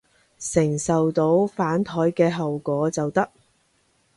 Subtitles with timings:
[0.39, 3.29] 承受到反枱嘅後果就得